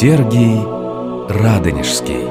[0.00, 0.60] Сергий
[1.28, 2.22] Радонежский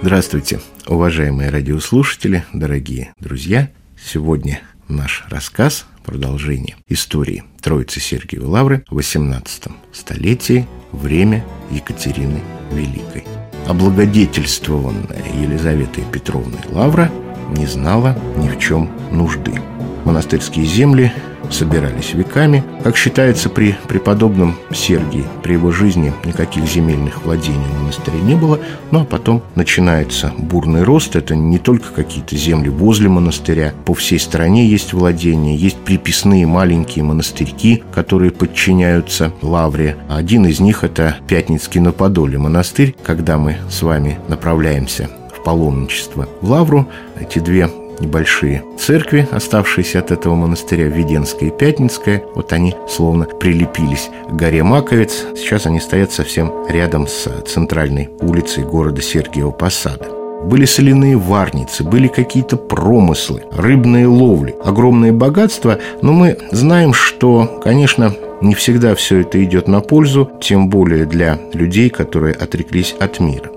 [0.00, 3.68] Здравствуйте, уважаемые радиослушатели, дорогие друзья.
[4.00, 13.24] Сегодня наш рассказ, продолжение истории Троицы Сергиевой Лавры в XVIII столетии, время Екатерины Великой.
[13.66, 17.10] Облагодетельствованная Елизаветой Петровной Лавра
[17.56, 19.60] не знала ни в чем нужды.
[20.04, 21.12] Монастырские земли
[21.50, 22.64] собирались веками.
[22.82, 28.58] Как считается, при преподобном Сергии, при его жизни никаких земельных владений в монастыре не было,
[28.90, 31.16] ну а потом начинается бурный рост.
[31.16, 37.04] Это не только какие-то земли возле монастыря, по всей стране есть владения, есть приписные маленькие
[37.04, 39.96] монастырьки, которые подчиняются лавре.
[40.08, 42.94] Один из них– это Пятницкий на Подоле монастырь.
[43.02, 46.88] Когда мы с вами направляемся в паломничество в Лавру.
[47.18, 54.10] Эти две небольшие церкви, оставшиеся от этого монастыря, Веденская и Пятницкая, вот они словно прилепились
[54.28, 55.26] к горе Маковец.
[55.36, 60.08] Сейчас они стоят совсем рядом с центральной улицей города Сергиева Посада.
[60.44, 68.14] Были соляные варницы, были какие-то промыслы, рыбные ловли, огромные богатства, но мы знаем, что, конечно,
[68.40, 73.50] не всегда все это идет на пользу, тем более для людей, которые отреклись от мира.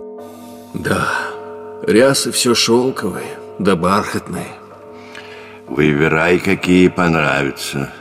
[0.73, 1.07] Да,
[1.87, 4.53] рясы все шелковые, да бархатные.
[5.67, 7.91] Выбирай, какие понравятся.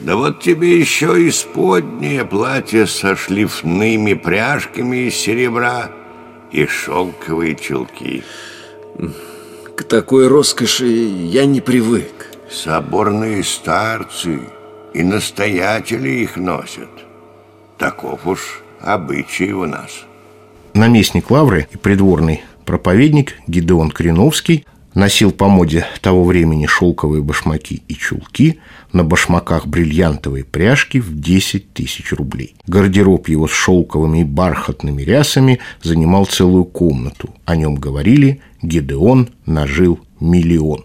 [0.00, 5.90] Да вот тебе еще и споднее платье со шлифными пряжками из серебра
[6.50, 8.24] и шелковые чулки.
[9.76, 12.28] К такой роскоши я не привык.
[12.50, 14.40] Соборные старцы
[14.92, 16.90] и настоятели их носят.
[17.78, 20.04] Таков уж обычай у нас.
[20.74, 27.94] Наместник Лавры и придворный проповедник Гидеон Криновский носил по моде того времени шелковые башмаки и
[27.94, 28.58] чулки,
[28.92, 32.54] на башмаках бриллиантовые пряжки в 10 тысяч рублей.
[32.66, 37.30] Гардероб его с шелковыми и бархатными рясами занимал целую комнату.
[37.44, 40.84] О нем говорили «Гидеон нажил миллион».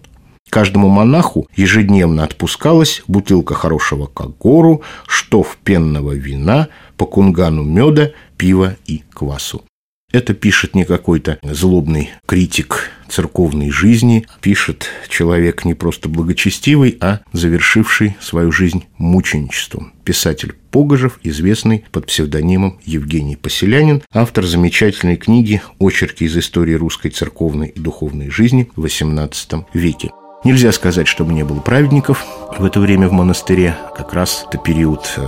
[0.49, 9.03] Каждому монаху ежедневно отпускалась бутылка хорошего кагору, штоф пенного вина, по кунгану меда, пива и
[9.13, 9.63] квасу.
[10.13, 18.16] Это пишет не какой-то злобный критик церковной жизни, пишет человек не просто благочестивый, а завершивший
[18.22, 19.91] свою жизнь мученичеством.
[20.06, 27.68] Писатель Погожев, известный под псевдонимом Евгений Поселянин, автор замечательной книги «Очерки из истории русской церковной
[27.68, 30.12] и духовной жизни в XVIII веке».
[30.45, 32.25] Нельзя сказать, чтобы не было праведников
[32.57, 33.75] в это время в монастыре.
[33.97, 35.22] Как раз это период э,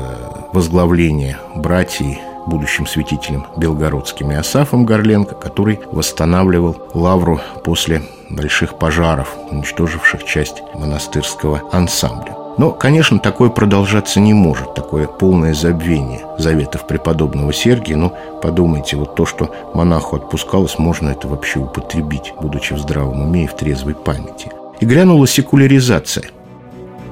[0.54, 10.24] возглавления братьев будущим святителем Белгородским и Асафом Горленко, который восстанавливал лавру после больших пожаров, уничтоживших
[10.24, 12.36] часть монастырского ансамбля.
[12.58, 17.96] Но, конечно, такое продолжаться не может, такое полное забвение заветов преподобного Сергия.
[17.96, 23.46] Ну, подумайте, вот то, что монаху отпускалось, можно это вообще употребить, будучи в здравом уме
[23.46, 24.52] и в трезвой памяти.
[24.82, 26.26] И грянула секуляризация.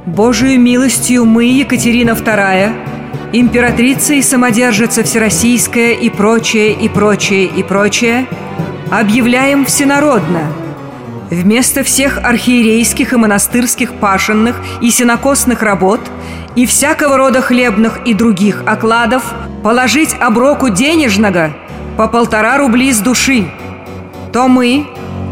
[0.05, 8.25] Божию милостью мы, Екатерина II, императрица и самодержица Всероссийская и прочее, и прочее, и прочее,
[8.91, 10.41] объявляем всенародно.
[11.29, 15.99] Вместо всех архиерейских и монастырских пашенных и сенокосных работ
[16.55, 19.23] и всякого рода хлебных и других окладов
[19.61, 21.53] положить оброку денежного
[21.97, 23.51] по полтора рубли с души,
[24.31, 24.87] то мы,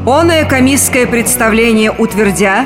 [0.06, 2.66] оное комисское представление утвердя,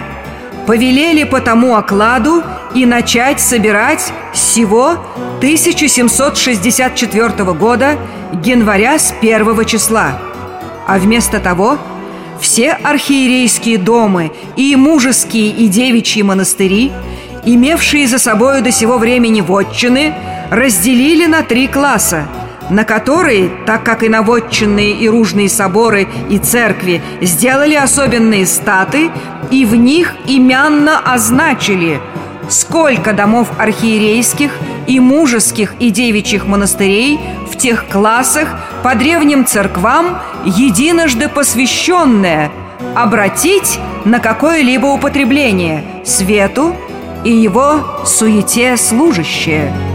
[0.66, 2.44] повелели по тому окладу
[2.76, 4.98] и начать собирать всего
[5.38, 7.98] 1764 года
[8.44, 10.20] января с первого числа.
[10.88, 11.78] А вместо того
[12.40, 16.92] все архиерейские домы и мужеские и девичьи монастыри,
[17.46, 20.16] имевшие за собою до сего времени вотчины,
[20.52, 22.28] разделили на три класса–
[22.70, 29.10] на которые, так как и наводченные и ружные соборы и церкви сделали особенные статы
[29.52, 32.00] и в них имянно означили,
[32.50, 34.52] сколько домов архиерейских
[34.88, 37.20] и мужеских и девичьих монастырей
[37.52, 42.52] в тех классах по древним церквам единожды посвященное?
[42.96, 45.84] Обратить на какое-либо употребление?
[46.06, 46.76] Свету
[47.24, 49.74] и его суете служащее–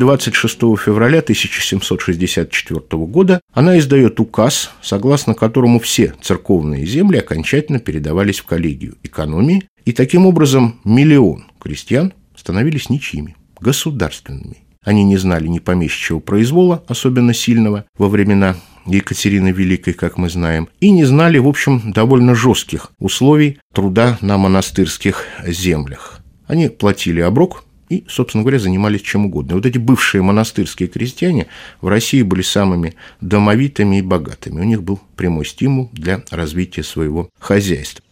[0.00, 8.46] 26 февраля 1764 года она издает указ, согласно которому все церковные земли окончательно передавались в
[8.46, 14.64] коллегию экономии, и таким образом миллион крестьян становились ничьими, государственными.
[14.82, 18.56] Они не знали ни помещичьего произвола, особенно сильного во времена
[18.86, 24.38] Екатерины Великой, как мы знаем, и не знали, в общем, довольно жестких условий труда на
[24.38, 26.20] монастырских землях.
[26.46, 29.52] Они платили оброк, и, собственно говоря, занимались чем угодно.
[29.52, 31.48] И вот эти бывшие монастырские крестьяне
[31.80, 34.60] в России были самыми домовитыми и богатыми.
[34.60, 38.02] У них был прямой стимул для развития своего хозяйства.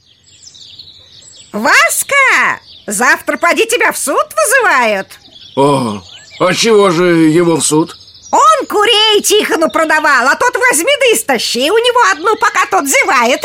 [1.52, 2.60] Васка!
[2.86, 5.06] Завтра поди тебя в суд вызывают
[5.56, 6.02] О,
[6.40, 7.94] а чего же его в суд?
[8.30, 13.40] Он курей Тихону продавал, а тот возьми да истощи у него одну, пока тот зевает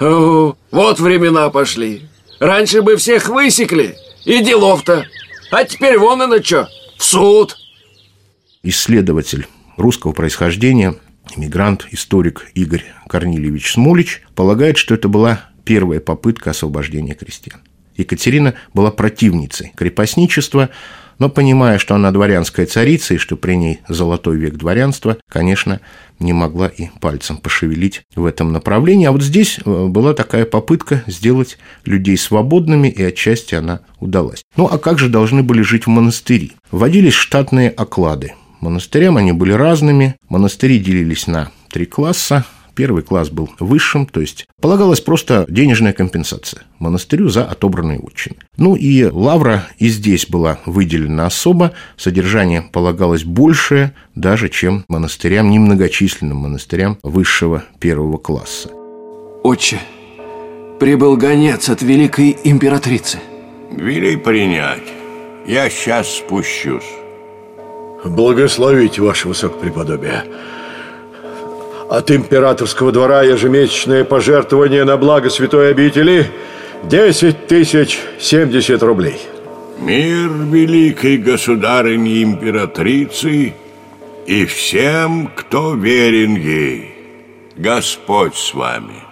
[0.00, 2.08] О, вот времена пошли
[2.38, 5.06] Раньше бы всех высекли и делов-то.
[5.50, 7.56] А теперь вон оно что, в суд.
[8.62, 10.96] Исследователь русского происхождения,
[11.34, 17.60] иммигрант, историк Игорь Корнильевич Смолич полагает, что это была первая попытка освобождения крестьян.
[17.96, 20.70] Екатерина была противницей крепостничества,
[21.18, 25.80] но понимая, что она дворянская царица и что при ней золотой век дворянства, конечно,
[26.18, 29.06] не могла и пальцем пошевелить в этом направлении.
[29.06, 34.42] А вот здесь э, была такая попытка сделать людей свободными, и отчасти она удалась.
[34.56, 36.50] Ну а как же должны были жить в монастыре?
[36.70, 38.34] Вводились штатные оклады.
[38.60, 40.16] Монастырям они были разными.
[40.28, 42.44] Монастыри делились на три класса
[42.78, 48.36] Первый класс был высшим, то есть полагалась просто денежная компенсация монастырю за отобранные отчины.
[48.56, 56.36] Ну и лавра и здесь была выделена особо, содержание полагалось большее даже, чем монастырям, немногочисленным
[56.36, 58.70] монастырям высшего первого класса.
[59.42, 59.80] Отче,
[60.78, 63.18] прибыл гонец от великой императрицы.
[63.72, 64.86] Вели принять.
[65.48, 66.86] Я сейчас спущусь.
[68.04, 70.22] Благословите, ваше высокопреподобие.
[71.88, 76.30] От императорского двора ежемесячное пожертвование на благо святой обители
[76.84, 79.18] 10 тысяч 70 рублей.
[79.78, 83.54] Мир великой государыни императрицы
[84.26, 86.94] и всем, кто верен ей.
[87.56, 89.07] Господь с вами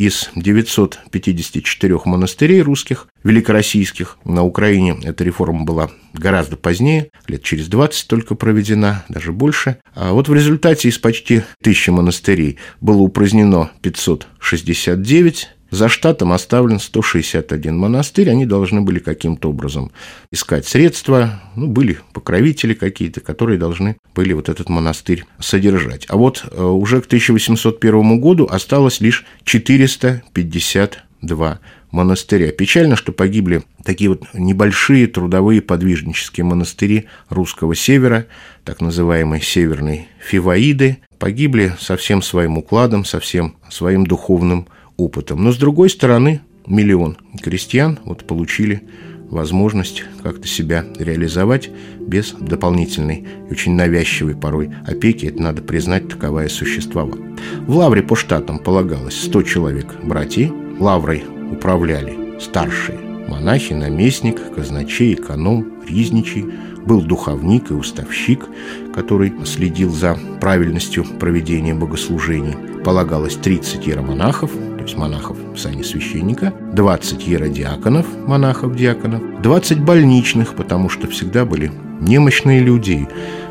[0.00, 4.16] из 954 монастырей русских, великороссийских.
[4.24, 9.76] На Украине эта реформа была гораздо позднее, лет через 20 только проведена, даже больше.
[9.94, 17.76] А вот в результате из почти тысячи монастырей было упразднено 569 за штатом оставлен 161
[17.76, 19.92] монастырь, они должны были каким-то образом
[20.30, 26.06] искать средства, ну, были покровители какие-то, которые должны были вот этот монастырь содержать.
[26.08, 32.52] А вот э, уже к 1801 году осталось лишь 452 монастыря.
[32.52, 38.26] Печально, что погибли такие вот небольшие трудовые подвижнические монастыри русского севера,
[38.64, 44.68] так называемые северные фиваиды, погибли со всем своим укладом, со всем своим духовным
[45.04, 45.42] опытом.
[45.42, 48.82] Но, с другой стороны, миллион крестьян вот получили
[49.30, 51.70] возможность как-то себя реализовать
[52.00, 55.26] без дополнительной и очень навязчивой порой опеки.
[55.26, 57.20] Это надо признать, таковая существовала.
[57.66, 60.52] В лавре по штатам полагалось 100 человек братьев.
[60.78, 62.98] Лаврой управляли старшие
[63.28, 66.46] монахи, наместник, казначей, эконом, ризничий,
[66.84, 68.46] был духовник и уставщик,
[68.94, 72.56] который следил за правильностью проведения богослужений.
[72.84, 80.88] Полагалось 30 иеромонахов, то есть монахов в сане священника, 20 еродиаконов, монахов-диаконов, 20 больничных, потому
[80.88, 81.70] что всегда были
[82.00, 83.06] немощные люди.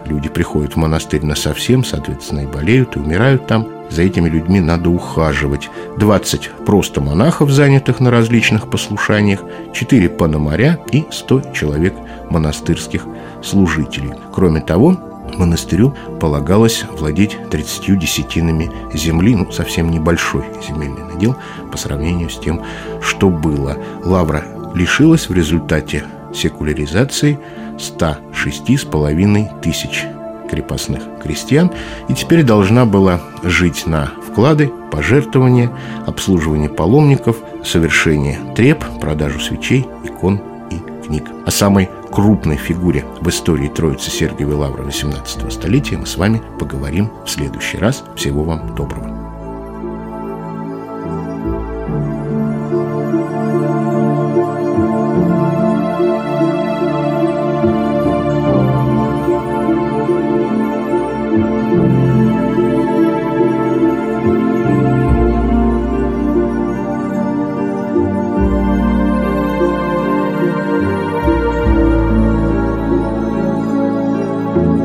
[0.05, 3.67] Люди приходят в монастырь на совсем, соответственно, и болеют, и умирают там.
[3.91, 5.69] За этими людьми надо ухаживать.
[5.97, 11.93] 20 просто монахов, занятых на различных послушаниях, 4 пономаря и 100 человек
[12.29, 13.05] монастырских
[13.43, 14.13] служителей.
[14.33, 21.35] Кроме того, монастырю полагалось владеть 30 десятинами земли, ну, совсем небольшой земельный надел
[21.71, 22.63] по сравнению с тем,
[23.01, 23.77] что было.
[24.03, 24.43] Лавра
[24.73, 27.39] лишилась в результате секуляризации
[27.77, 30.05] 106,5 тысяч
[30.49, 31.71] крепостных крестьян
[32.07, 35.71] и теперь должна была жить на вклады, пожертвования,
[36.07, 40.41] обслуживание паломников, совершение треп, продажу свечей, икон
[41.09, 41.23] книг.
[41.45, 47.09] А самой крупной фигуре в истории Троицы Сергиевой Лавры XVIII столетия мы с вами поговорим
[47.25, 48.03] в следующий раз.
[48.15, 49.18] Всего вам доброго.